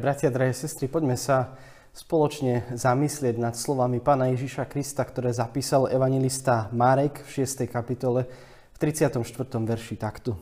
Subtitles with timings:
[0.00, 1.52] Bratia, drahé sestry, poďme sa
[1.92, 7.68] spoločne zamyslieť nad slovami pána Ježiša Krista, ktoré zapísal evangelista Marek v 6.
[7.68, 8.24] kapitole
[8.72, 9.20] v 34.
[9.60, 10.40] verši takto.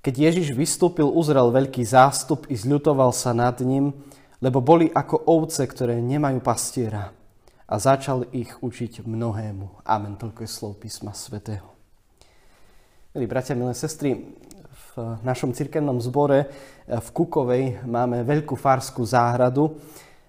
[0.00, 3.92] Keď Ježiš vystúpil, uzrel veľký zástup i zľutoval sa nad ním,
[4.40, 7.12] lebo boli ako ovce, ktoré nemajú pastiera
[7.68, 9.84] a začal ich učiť mnohému.
[9.84, 10.16] Amen.
[10.16, 11.68] Toľko je slov písma svätého.
[13.12, 14.32] Milí bratia, milé sestry,
[14.96, 19.78] v našom cirkevnom zbore eh, v Kukovej máme veľkú farskú záhradu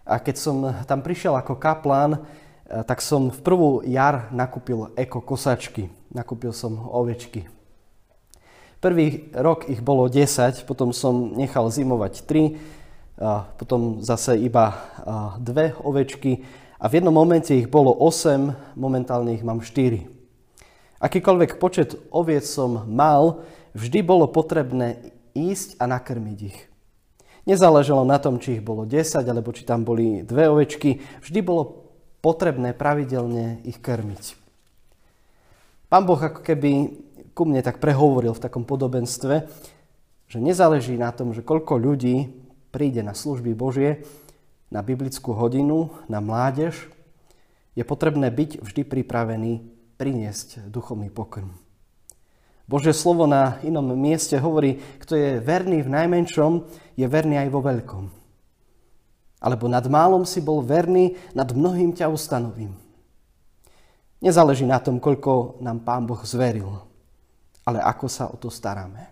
[0.06, 5.22] a keď som tam prišiel ako kaplán, eh, tak som v prvú jar nakúpil eko
[5.26, 5.90] kosačky.
[6.14, 7.48] Nakúpil som ovečky.
[8.82, 12.58] Prvý rok ich bolo 10, potom som nechal zimovať 3,
[13.62, 14.74] potom zase iba
[15.38, 16.42] dve ovečky
[16.82, 20.21] a v jednom momente ich bolo 8, momentálne ich mám 4.
[21.02, 23.42] Akýkoľvek počet oviec som mal,
[23.74, 25.02] vždy bolo potrebné
[25.34, 26.60] ísť a nakrmiť ich.
[27.50, 31.90] Nezáležalo na tom, či ich bolo 10 alebo či tam boli dve ovečky, vždy bolo
[32.22, 34.38] potrebné pravidelne ich krmiť.
[35.90, 36.72] Pán Boh ako keby
[37.34, 39.50] ku mne tak prehovoril v takom podobenstve,
[40.30, 42.30] že nezáleží na tom, že koľko ľudí
[42.70, 44.06] príde na služby Božie,
[44.70, 46.78] na biblickú hodinu, na mládež,
[47.74, 51.54] je potrebné byť vždy pripravený priniesť duchovný pokrm.
[52.66, 56.66] Bože slovo na inom mieste hovorí, kto je verný v najmenšom,
[56.98, 58.06] je verný aj vo veľkom.
[59.46, 62.74] Alebo nad málom si bol verný, nad mnohým ťa ustanovím.
[64.26, 66.82] Nezáleží na tom, koľko nám Pán Boh zveril,
[67.62, 69.06] ale ako sa o to staráme.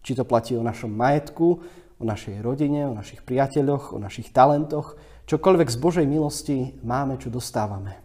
[0.00, 1.60] Či to platí o našom majetku,
[1.96, 7.32] o našej rodine, o našich priateľoch, o našich talentoch, čokoľvek z Božej milosti máme, čo
[7.32, 8.03] dostávame.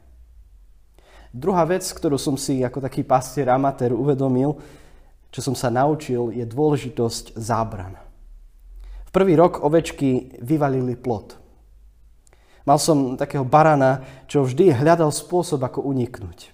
[1.30, 4.58] Druhá vec, ktorú som si ako taký pastier amatér uvedomil,
[5.30, 7.94] čo som sa naučil, je dôležitosť zábran.
[9.06, 11.38] V prvý rok ovečky vyvalili plot.
[12.66, 16.54] Mal som takého barana, čo vždy hľadal spôsob, ako uniknúť.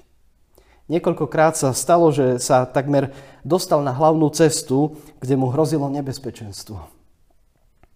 [0.92, 3.10] Niekoľkokrát sa stalo, že sa takmer
[3.42, 6.78] dostal na hlavnú cestu, kde mu hrozilo nebezpečenstvo.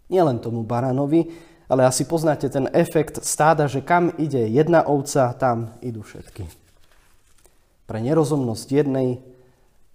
[0.10, 1.30] Nielen tomu baranovi,
[1.70, 6.69] ale asi poznáte ten efekt stáda, že kam ide jedna ovca, tam idú všetky.
[7.90, 9.18] Pre nerozumnosť jednej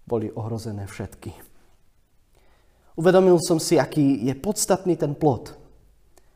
[0.02, 1.30] boli ohrozené všetky.
[2.98, 5.54] Uvedomil som si, aký je podstatný ten plot.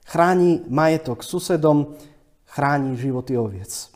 [0.06, 1.98] Chráni majetok susedom,
[2.46, 3.90] chráni životy oviec.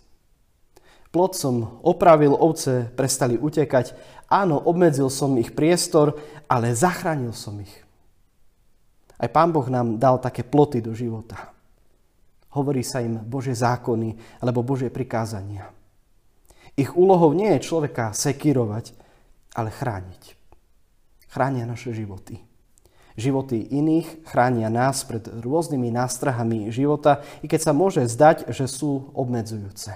[1.15, 3.95] Plot som opravil, ovce prestali utekať.
[4.27, 6.19] Áno, obmedzil som ich priestor,
[6.51, 7.75] ale zachránil som ich.
[9.23, 11.55] Aj Pán Boh nám dal také ploty do života.
[12.59, 15.71] Hovorí sa im Bože zákony alebo Bože prikázania.
[16.77, 18.97] Ich úlohou nie je človeka sekirovať,
[19.53, 20.23] ale chrániť.
[21.29, 22.41] Chránia naše životy.
[23.13, 29.13] Životy iných chránia nás pred rôznymi nástrahami života, i keď sa môže zdať, že sú
[29.13, 29.93] obmedzujúce.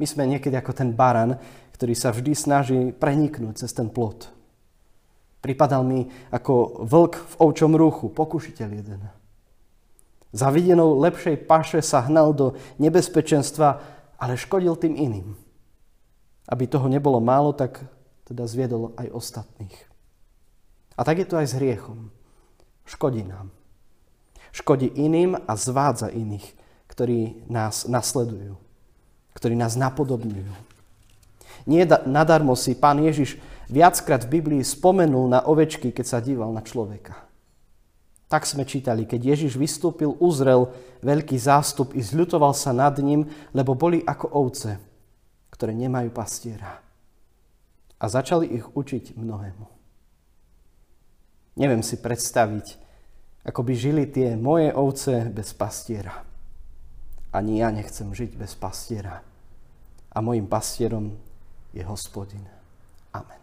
[0.00, 1.36] My sme niekedy ako ten baran,
[1.76, 4.32] ktorý sa vždy snaží preniknúť cez ten plot.
[5.44, 9.04] Pripadal mi ako vlk v ovčom ruchu, pokušiteľ jeden.
[10.36, 15.36] Za videnou lepšej paše sa hnal do nebezpečenstva ale škodil tým iným.
[16.46, 17.82] Aby toho nebolo málo, tak
[18.26, 19.76] teda zviedol aj ostatných.
[20.96, 22.08] A tak je to aj s hriechom.
[22.86, 23.52] Škodí nám.
[24.54, 26.56] Škodí iným a zvádza iných,
[26.88, 28.56] ktorí nás nasledujú,
[29.36, 30.54] ktorí nás napodobňujú.
[31.66, 36.62] Nie nadarmo si pán Ježiš viackrát v Biblii spomenul na ovečky, keď sa díval na
[36.62, 37.25] človeka.
[38.26, 43.78] Tak sme čítali, keď Ježiš vystúpil, uzrel veľký zástup i zľutoval sa nad ním, lebo
[43.78, 44.82] boli ako ovce,
[45.54, 46.82] ktoré nemajú pastiera.
[47.96, 49.66] A začali ich učiť mnohému.
[51.56, 52.66] Neviem si predstaviť,
[53.46, 56.26] ako by žili tie moje ovce bez pastiera.
[57.30, 59.22] Ani ja nechcem žiť bez pastiera.
[60.12, 61.14] A mojim pastierom
[61.70, 62.42] je hospodin.
[63.14, 63.42] Amen.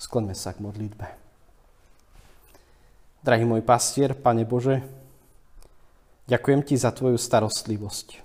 [0.00, 1.25] Skloňme sa k modlitbe.
[3.26, 4.86] Drahý môj pastier, Pane Bože,
[6.30, 8.22] ďakujem Ti za Tvoju starostlivosť.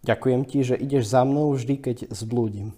[0.00, 2.72] Ďakujem Ti, že ideš za mnou vždy, keď zblúdim.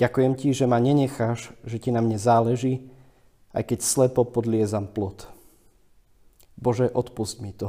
[0.00, 2.88] Ďakujem Ti, že ma nenecháš, že Ti na mne záleží,
[3.52, 5.28] aj keď slepo podliezam plot.
[6.56, 7.68] Bože, odpust mi to.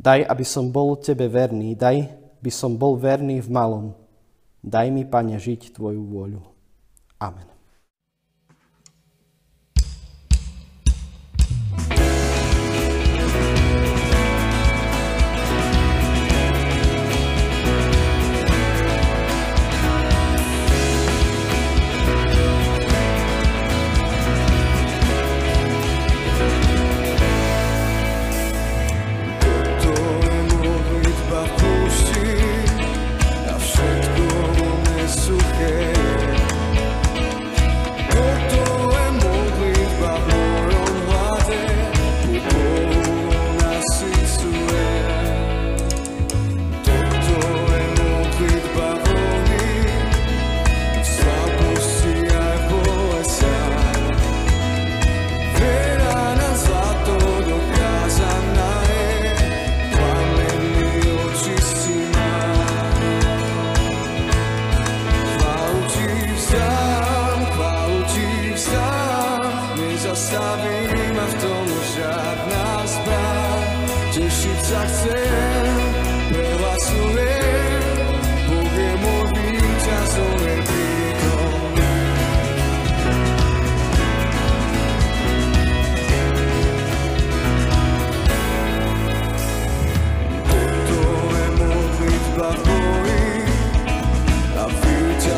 [0.00, 2.08] Daj, aby som bol Tebe verný, daj,
[2.40, 3.86] by som bol verný v malom.
[4.64, 6.40] Daj mi, Pane, žiť Tvoju vôľu.
[7.20, 7.57] Amen.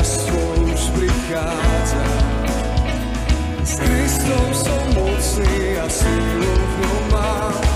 [0.01, 2.05] kráľovstvo už prichádza.
[3.61, 7.70] S Kristom som mocný a sílu v ňom mám.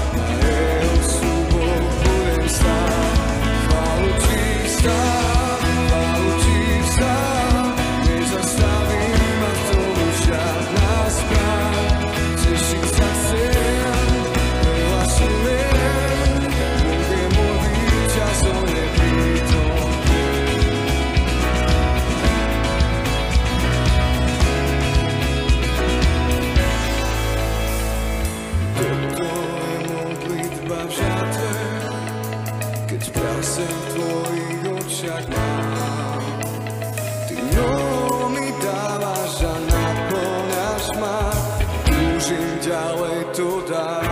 [43.34, 44.03] toda